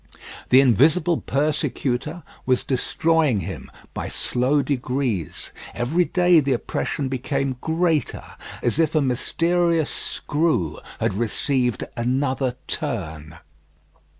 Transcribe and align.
The 0.49 0.61
invisible 0.61 1.21
persecutor 1.21 2.23
was 2.47 2.63
destroying 2.63 3.41
him 3.41 3.69
by 3.93 4.07
slow 4.07 4.63
degrees. 4.63 5.51
Every 5.75 6.05
day 6.05 6.39
the 6.39 6.53
oppression 6.53 7.07
became 7.07 7.57
greater, 7.61 8.23
as 8.63 8.79
if 8.79 8.95
a 8.95 9.01
mysterious 9.03 9.91
screw 9.91 10.79
had 10.99 11.13
received 11.13 11.83
another 11.95 12.55
turn. 12.65 13.37